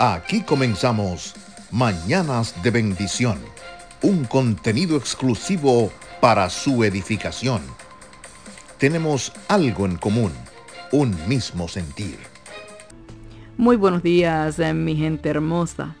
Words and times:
Aquí 0.00 0.42
comenzamos 0.42 1.34
Mañanas 1.72 2.62
de 2.62 2.70
Bendición, 2.70 3.40
un 4.00 4.24
contenido 4.26 4.96
exclusivo 4.96 5.90
para 6.20 6.48
su 6.50 6.84
edificación. 6.84 7.62
Tenemos 8.78 9.32
algo 9.48 9.86
en 9.86 9.96
común, 9.96 10.30
un 10.92 11.16
mismo 11.26 11.66
sentir. 11.66 12.16
Muy 13.56 13.74
buenos 13.74 14.04
días, 14.04 14.60
eh, 14.60 14.72
mi 14.72 14.94
gente 14.94 15.30
hermosa. 15.30 15.96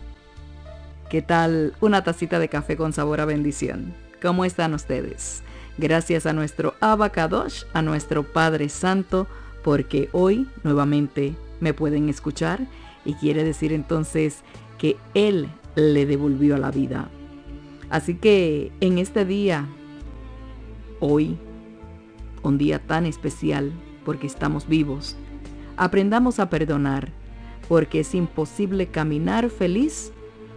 ¿Qué 1.10 1.20
tal 1.20 1.74
una 1.80 2.04
tacita 2.04 2.38
de 2.38 2.48
café 2.48 2.76
con 2.76 2.92
sabor 2.92 3.20
a 3.20 3.24
bendición? 3.24 3.96
¿Cómo 4.22 4.44
están 4.44 4.74
ustedes? 4.74 5.42
Gracias 5.76 6.24
a 6.24 6.32
nuestro 6.32 6.74
Abacadosh, 6.78 7.64
a 7.72 7.82
nuestro 7.82 8.22
Padre 8.22 8.68
Santo, 8.68 9.26
porque 9.64 10.08
hoy 10.12 10.46
nuevamente 10.62 11.34
me 11.58 11.74
pueden 11.74 12.08
escuchar 12.08 12.60
y 13.04 13.14
quiere 13.14 13.44
decir 13.44 13.72
entonces 13.72 14.42
que 14.78 14.96
Él 15.14 15.48
le 15.74 16.06
devolvió 16.06 16.56
a 16.56 16.58
la 16.58 16.70
vida. 16.70 17.08
Así 17.90 18.14
que 18.14 18.72
en 18.80 18.98
este 18.98 19.24
día, 19.24 19.66
hoy, 21.00 21.38
un 22.42 22.58
día 22.58 22.78
tan 22.78 23.06
especial 23.06 23.72
porque 24.04 24.26
estamos 24.26 24.68
vivos, 24.68 25.16
aprendamos 25.76 26.38
a 26.38 26.50
perdonar 26.50 27.12
porque 27.68 28.00
es 28.00 28.14
imposible 28.14 28.88
caminar 28.88 29.50
feliz 29.50 30.12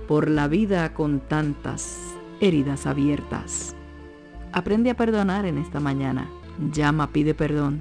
por 0.08 0.30
la 0.30 0.47
vida 0.47 0.94
con 0.94 1.19
tantas 1.19 1.97
heridas 2.39 2.85
abiertas. 2.85 3.75
Aprende 4.52 4.89
a 4.89 4.97
perdonar 4.97 5.45
en 5.45 5.58
esta 5.58 5.80
mañana. 5.80 6.30
Llama, 6.73 7.11
pide 7.11 7.33
perdón. 7.33 7.80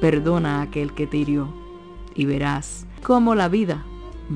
Perdona 0.00 0.58
a 0.58 0.62
aquel 0.62 0.94
que 0.94 1.06
te 1.06 1.16
hirió 1.16 1.48
y 2.14 2.26
verás 2.26 2.86
cómo 3.02 3.34
la 3.34 3.48
vida 3.48 3.84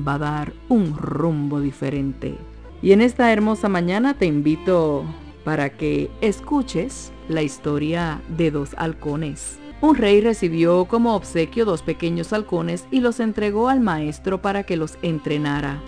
va 0.07 0.15
a 0.15 0.19
dar 0.19 0.53
un 0.69 0.95
rumbo 0.95 1.59
diferente. 1.59 2.37
Y 2.81 2.91
en 2.91 3.01
esta 3.01 3.31
hermosa 3.31 3.69
mañana 3.69 4.13
te 4.13 4.25
invito 4.25 5.03
para 5.43 5.69
que 5.69 6.11
escuches 6.21 7.11
la 7.29 7.41
historia 7.41 8.21
de 8.27 8.51
dos 8.51 8.75
halcones. 8.77 9.57
Un 9.79 9.95
rey 9.95 10.21
recibió 10.21 10.85
como 10.85 11.15
obsequio 11.15 11.63
dos 11.65 11.81
pequeños 11.81 12.33
halcones 12.33 12.87
y 12.91 12.99
los 12.99 13.19
entregó 13.19 13.69
al 13.69 13.79
maestro 13.79 14.41
para 14.41 14.63
que 14.63 14.75
los 14.75 14.97
entrenara. 15.01 15.81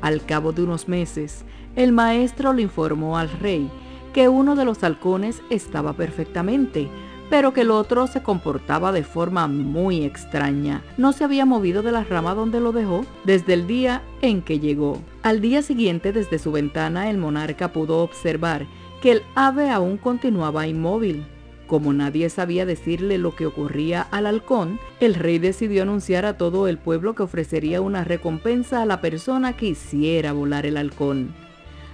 Al 0.00 0.24
cabo 0.26 0.52
de 0.52 0.64
unos 0.64 0.88
meses, 0.88 1.44
el 1.76 1.92
maestro 1.92 2.52
le 2.52 2.62
informó 2.62 3.16
al 3.16 3.30
rey 3.30 3.70
que 4.12 4.28
uno 4.28 4.56
de 4.56 4.64
los 4.64 4.82
halcones 4.82 5.42
estaba 5.48 5.92
perfectamente, 5.94 6.88
pero 7.32 7.54
que 7.54 7.62
el 7.62 7.70
otro 7.70 8.08
se 8.08 8.22
comportaba 8.22 8.92
de 8.92 9.04
forma 9.04 9.48
muy 9.48 10.04
extraña. 10.04 10.82
No 10.98 11.14
se 11.14 11.24
había 11.24 11.46
movido 11.46 11.80
de 11.80 11.90
la 11.90 12.04
rama 12.04 12.34
donde 12.34 12.60
lo 12.60 12.72
dejó 12.72 13.06
desde 13.24 13.54
el 13.54 13.66
día 13.66 14.02
en 14.20 14.42
que 14.42 14.60
llegó. 14.60 15.00
Al 15.22 15.40
día 15.40 15.62
siguiente, 15.62 16.12
desde 16.12 16.38
su 16.38 16.52
ventana, 16.52 17.08
el 17.08 17.16
monarca 17.16 17.72
pudo 17.72 18.00
observar 18.00 18.66
que 19.00 19.12
el 19.12 19.22
ave 19.34 19.70
aún 19.70 19.96
continuaba 19.96 20.66
inmóvil. 20.66 21.24
Como 21.66 21.94
nadie 21.94 22.28
sabía 22.28 22.66
decirle 22.66 23.16
lo 23.16 23.34
que 23.34 23.46
ocurría 23.46 24.02
al 24.02 24.26
halcón, 24.26 24.78
el 25.00 25.14
rey 25.14 25.38
decidió 25.38 25.84
anunciar 25.84 26.26
a 26.26 26.36
todo 26.36 26.68
el 26.68 26.76
pueblo 26.76 27.14
que 27.14 27.22
ofrecería 27.22 27.80
una 27.80 28.04
recompensa 28.04 28.82
a 28.82 28.86
la 28.86 29.00
persona 29.00 29.56
que 29.56 29.68
hiciera 29.68 30.32
volar 30.32 30.66
el 30.66 30.76
halcón. 30.76 31.34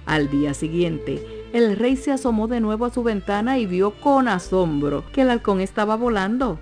Al 0.05 0.29
día 0.29 0.53
siguiente, 0.53 1.38
el 1.53 1.75
rey 1.75 1.95
se 1.95 2.11
asomó 2.11 2.47
de 2.47 2.59
nuevo 2.59 2.85
a 2.85 2.89
su 2.89 3.03
ventana 3.03 3.57
y 3.57 3.65
vio 3.65 3.91
con 3.91 4.27
asombro 4.27 5.03
que 5.11 5.21
el 5.21 5.29
halcón 5.29 5.61
estaba 5.61 5.95
volando. 5.95 6.59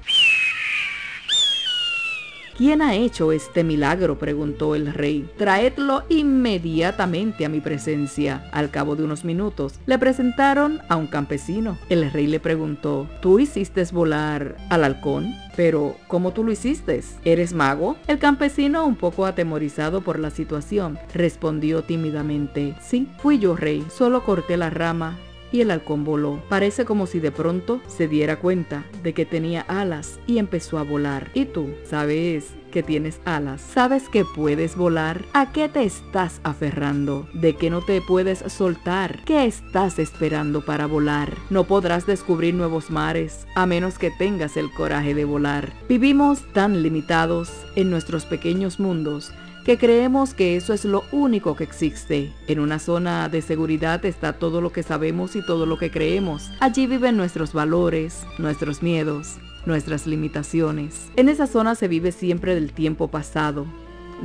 ¿Quién 2.58 2.81
ha 2.81 2.95
hecho 2.95 3.31
este 3.31 3.63
milagro? 3.63 4.17
preguntó 4.17 4.73
el 4.73 4.91
rey. 4.91 5.30
Traedlo 5.38 6.02
inmediatamente 6.09 7.45
a 7.45 7.49
mi 7.49 7.61
presencia. 7.61 8.49
Al 8.52 8.71
cabo 8.71 8.95
de 8.95 9.04
unos 9.04 9.23
minutos, 9.23 9.80
le 9.86 9.99
presentaron 9.99 10.81
a 10.89 10.95
un 10.95 11.05
campesino. 11.05 11.77
El 11.89 12.11
rey 12.11 12.26
le 12.26 12.39
preguntó, 12.39 13.08
¿tú 13.21 13.37
hiciste 13.37 13.83
volar 13.92 14.58
al 14.71 14.83
halcón? 14.83 15.36
Pero, 15.55 15.98
¿cómo 16.08 16.33
tú 16.33 16.43
lo 16.43 16.52
hiciste? 16.52 17.04
¿Eres 17.23 17.54
mago? 17.54 17.95
El 18.08 18.17
campesino, 18.17 18.87
un 18.87 18.95
poco 18.95 19.27
atemorizado 19.27 20.02
por 20.02 20.17
la 20.17 20.31
situación, 20.31 20.98
respondió 21.14 21.83
tímidamente, 21.83 22.73
sí, 22.81 23.08
fui 23.20 23.37
yo 23.37 23.55
rey, 23.55 23.86
solo 23.95 24.23
corté 24.23 24.58
la 24.58 24.71
rama 24.71 25.15
y 25.52 25.61
el 25.61 25.71
halcón 25.71 26.03
voló. 26.03 26.41
Parece 26.49 26.85
como 26.85 27.05
si 27.08 27.19
de 27.19 27.31
pronto 27.31 27.81
se 27.87 28.08
diera 28.08 28.37
cuenta 28.37 28.85
de 29.03 29.13
que 29.13 29.25
tenía 29.25 29.61
alas 29.61 30.19
y 30.27 30.37
empezó 30.37 30.77
a 30.77 30.83
volar. 30.83 31.30
¿Y 31.33 31.45
tú 31.45 31.69
sabes 31.83 32.53
que 32.71 32.83
tienes 32.83 33.19
alas? 33.25 33.61
¿Sabes 33.61 34.09
que 34.09 34.25
puedes 34.25 34.75
volar? 34.75 35.23
¿A 35.33 35.52
qué 35.52 35.69
te 35.69 35.83
estás 35.83 36.41
aferrando? 36.43 37.27
¿De 37.33 37.55
qué 37.55 37.69
no 37.69 37.81
te 37.81 38.02
puedes 38.02 38.39
soltar? 38.52 39.23
¿Qué 39.25 39.45
estás 39.45 39.99
esperando 39.99 40.65
para 40.65 40.86
volar? 40.86 41.33
No 41.49 41.63
podrás 41.63 42.05
descubrir 42.05 42.53
nuevos 42.53 42.89
mares 42.89 43.47
a 43.55 43.65
menos 43.65 43.97
que 43.97 44.11
tengas 44.11 44.57
el 44.57 44.71
coraje 44.71 45.13
de 45.13 45.25
volar. 45.25 45.73
Vivimos 45.87 46.41
tan 46.53 46.83
limitados 46.83 47.52
en 47.75 47.89
nuestros 47.89 48.25
pequeños 48.25 48.80
mundos 48.80 49.31
que 49.67 49.78
creemos 49.78 50.33
que 50.33 50.55
eso 50.55 50.72
es 50.72 50.86
lo 50.86 51.04
único 51.11 51.58
que 51.58 51.66
existe. 51.66 52.32
En 52.48 52.61
una 52.61 52.80
zona 52.80 53.28
de 53.28 53.42
seguridad 53.42 54.05
está 54.05 54.32
todo 54.32 54.61
lo 54.61 54.72
que 54.72 54.82
sabemos 54.82 55.36
y 55.36 55.45
todo 55.45 55.66
lo 55.66 55.78
que 55.78 55.92
creemos. 55.92 56.50
Allí 56.61 56.88
viven 56.88 57.17
nuestros 57.17 57.52
valores, 57.52 58.26
nuestros 58.38 58.82
miedos, 58.82 59.36
nuestras 59.66 60.08
limitaciones. 60.08 61.11
En 61.17 61.28
esa 61.28 61.48
zona 61.48 61.76
se 61.76 61.89
vive 61.89 62.14
siempre 62.14 62.55
del 62.55 62.72
tiempo 62.72 63.10
pasado, 63.10 63.66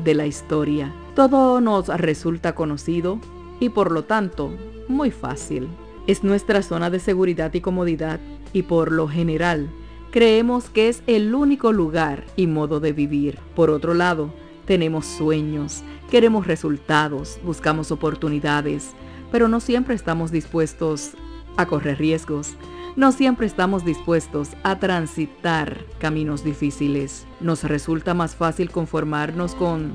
de 0.05 0.15
la 0.15 0.27
historia. 0.27 0.95
Todo 1.17 1.61
nos 1.61 1.89
resulta 1.89 2.55
conocido 2.55 3.19
y 3.59 3.71
por 3.71 3.91
lo 3.91 4.05
tanto 4.05 4.57
muy 4.87 5.11
fácil. 5.11 5.67
Es 6.07 6.23
nuestra 6.23 6.63
zona 6.63 6.89
de 6.89 7.01
seguridad 7.01 7.53
y 7.53 7.61
comodidad 7.61 8.21
y 8.53 8.63
por 8.63 8.93
lo 8.93 9.09
general 9.09 9.71
creemos 10.13 10.71
que 10.71 10.89
es 10.89 11.03
el 11.09 11.35
único 11.35 11.73
lugar 11.73 12.23
y 12.37 12.47
modo 12.47 12.79
de 12.79 12.93
vivir. 12.93 13.41
Por 13.57 13.71
otro 13.71 13.95
lado, 13.95 14.33
tenemos 14.67 15.07
sueños, 15.07 15.83
queremos 16.11 16.47
resultados, 16.47 17.39
buscamos 17.45 17.91
oportunidades, 17.91 18.93
pero 19.31 19.49
no 19.49 19.61
siempre 19.61 19.95
estamos 19.95 20.31
dispuestos 20.31 21.13
a 21.57 21.67
correr 21.67 21.99
riesgos. 21.99 22.55
No 22.95 23.11
siempre 23.11 23.47
estamos 23.47 23.85
dispuestos 23.85 24.51
a 24.63 24.79
transitar 24.79 25.79
caminos 25.99 26.45
difíciles. 26.45 27.27
Nos 27.41 27.65
resulta 27.65 28.13
más 28.13 28.37
fácil 28.37 28.71
conformarnos 28.71 29.55
con 29.55 29.93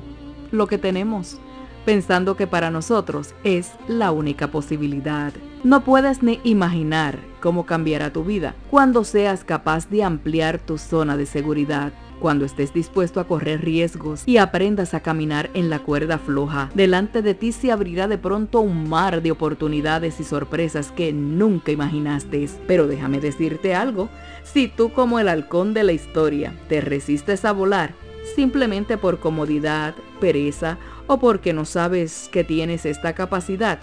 lo 0.51 0.65
que 0.65 0.79
tenemos, 0.79 1.37
pensando 1.85 2.35
que 2.35 2.47
para 2.47 2.71
nosotros 2.71 3.35
es 3.43 3.71
la 3.87 4.11
única 4.11 4.49
posibilidad. 4.49 5.31
No 5.63 5.83
puedes 5.83 6.23
ni 6.23 6.39
imaginar 6.43 7.19
cómo 7.39 7.67
cambiará 7.67 8.11
tu 8.11 8.23
vida 8.23 8.55
cuando 8.71 9.03
seas 9.03 9.43
capaz 9.43 9.89
de 9.89 10.03
ampliar 10.03 10.57
tu 10.57 10.79
zona 10.79 11.17
de 11.17 11.27
seguridad 11.27 11.93
cuando 12.19 12.45
estés 12.45 12.73
dispuesto 12.73 13.19
a 13.19 13.27
correr 13.27 13.63
riesgos 13.63 14.23
y 14.25 14.37
aprendas 14.37 14.93
a 14.93 15.01
caminar 15.01 15.49
en 15.53 15.69
la 15.69 15.79
cuerda 15.79 16.17
floja, 16.17 16.69
delante 16.73 17.21
de 17.21 17.33
ti 17.33 17.51
se 17.51 17.71
abrirá 17.71 18.07
de 18.07 18.17
pronto 18.17 18.61
un 18.61 18.89
mar 18.89 19.21
de 19.21 19.31
oportunidades 19.31 20.19
y 20.19 20.23
sorpresas 20.23 20.91
que 20.91 21.13
nunca 21.13 21.71
imaginaste. 21.71 22.49
Pero 22.67 22.87
déjame 22.87 23.19
decirte 23.19 23.75
algo, 23.75 24.09
si 24.43 24.67
tú 24.67 24.91
como 24.91 25.19
el 25.19 25.27
halcón 25.27 25.73
de 25.73 25.83
la 25.83 25.93
historia 25.93 26.53
te 26.69 26.81
resistes 26.81 27.45
a 27.45 27.51
volar, 27.51 27.93
simplemente 28.35 28.97
por 28.97 29.19
comodidad, 29.19 29.95
pereza 30.19 30.77
o 31.07 31.19
porque 31.19 31.53
no 31.53 31.65
sabes 31.65 32.29
que 32.31 32.43
tienes 32.43 32.85
esta 32.85 33.13
capacidad, 33.13 33.79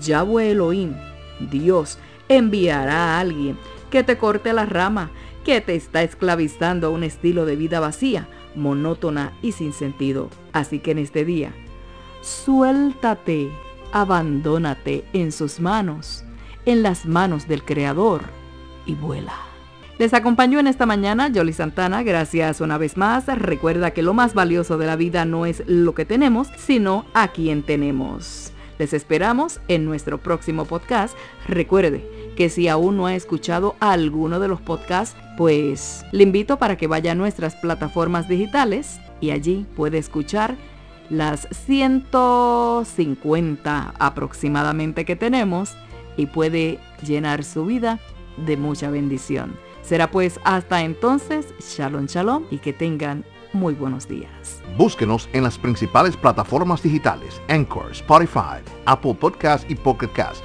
Yahweh 0.00 0.50
Elohim, 0.50 0.94
Dios, 1.50 1.98
enviará 2.28 3.16
a 3.16 3.20
alguien 3.20 3.56
que 3.90 4.02
te 4.02 4.18
corte 4.18 4.52
la 4.52 4.66
rama 4.66 5.10
que 5.46 5.60
te 5.60 5.76
está 5.76 6.02
esclavizando 6.02 6.88
a 6.88 6.90
un 6.90 7.04
estilo 7.04 7.46
de 7.46 7.54
vida 7.54 7.78
vacía, 7.78 8.28
monótona 8.56 9.32
y 9.42 9.52
sin 9.52 9.72
sentido. 9.72 10.28
Así 10.52 10.80
que 10.80 10.90
en 10.90 10.98
este 10.98 11.24
día, 11.24 11.52
suéltate, 12.20 13.52
abandónate 13.92 15.04
en 15.12 15.30
sus 15.30 15.60
manos, 15.60 16.24
en 16.64 16.82
las 16.82 17.06
manos 17.06 17.46
del 17.46 17.62
Creador, 17.62 18.22
y 18.86 18.94
vuela. 18.94 19.34
Les 20.00 20.14
acompañó 20.14 20.58
en 20.58 20.66
esta 20.66 20.84
mañana 20.84 21.30
Jolly 21.32 21.52
Santana, 21.52 22.02
gracias 22.02 22.60
una 22.60 22.76
vez 22.76 22.96
más. 22.96 23.26
Recuerda 23.28 23.92
que 23.92 24.02
lo 24.02 24.14
más 24.14 24.34
valioso 24.34 24.78
de 24.78 24.86
la 24.86 24.96
vida 24.96 25.24
no 25.26 25.46
es 25.46 25.62
lo 25.68 25.94
que 25.94 26.04
tenemos, 26.04 26.48
sino 26.56 27.06
a 27.14 27.28
quien 27.28 27.62
tenemos. 27.62 28.52
Les 28.80 28.92
esperamos 28.92 29.60
en 29.68 29.84
nuestro 29.84 30.18
próximo 30.18 30.64
podcast. 30.64 31.16
Recuerde, 31.46 32.04
que 32.36 32.48
si 32.48 32.68
aún 32.68 32.96
no 32.96 33.06
ha 33.06 33.16
escuchado 33.16 33.74
alguno 33.80 34.38
de 34.38 34.46
los 34.46 34.60
podcasts, 34.60 35.16
pues 35.36 36.04
le 36.12 36.22
invito 36.22 36.58
para 36.58 36.76
que 36.76 36.86
vaya 36.86 37.10
a 37.12 37.16
nuestras 37.16 37.56
plataformas 37.56 38.28
digitales 38.28 39.00
y 39.20 39.32
allí 39.32 39.66
puede 39.74 39.98
escuchar 39.98 40.56
las 41.10 41.48
150 41.66 43.94
aproximadamente 43.98 45.04
que 45.04 45.16
tenemos 45.16 45.76
y 46.16 46.26
puede 46.26 46.78
llenar 47.02 47.42
su 47.44 47.66
vida 47.66 48.00
de 48.46 48.56
mucha 48.56 48.90
bendición. 48.90 49.56
Será 49.82 50.10
pues 50.10 50.40
hasta 50.44 50.82
entonces, 50.82 51.46
shalom 51.60 52.06
shalom 52.06 52.44
y 52.50 52.56
que 52.58 52.72
tengan 52.72 53.24
muy 53.52 53.74
buenos 53.74 54.08
días. 54.08 54.62
Búsquenos 54.76 55.28
en 55.32 55.44
las 55.44 55.58
principales 55.58 56.16
plataformas 56.16 56.82
digitales, 56.82 57.40
Anchor, 57.48 57.92
Spotify, 57.92 58.60
Apple 58.84 59.14
Podcast 59.14 59.70
y 59.70 59.74
Pocket 59.74 60.12
Cast, 60.12 60.44